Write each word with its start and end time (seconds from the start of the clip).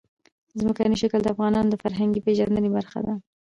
ځمکنی 0.59 0.95
شکل 1.01 1.19
د 1.23 1.27
افغانانو 1.33 1.71
د 1.71 1.75
فرهنګي 1.83 2.19
پیژندنې 2.25 2.69
برخه 2.77 2.99
ده. 3.05 3.13